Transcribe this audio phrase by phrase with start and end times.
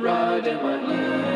[0.00, 1.27] ride in my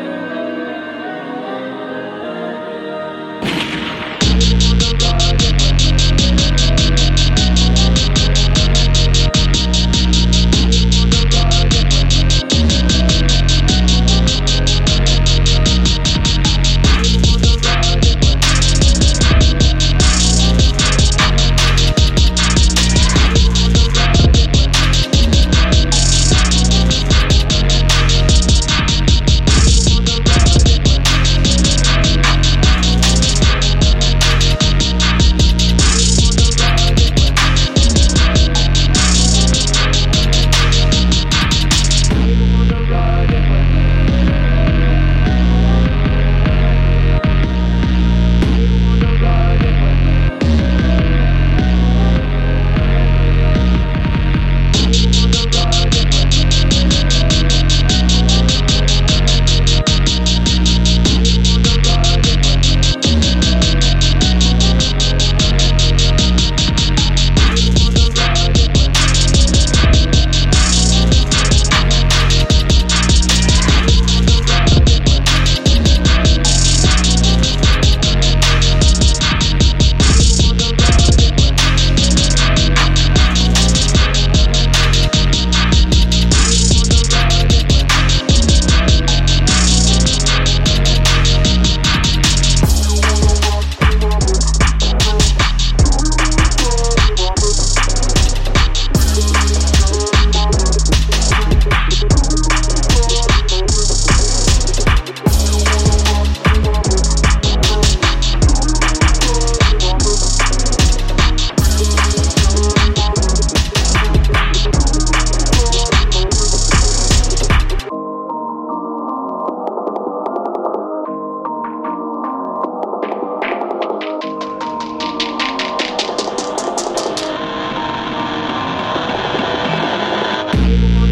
[130.63, 131.02] table.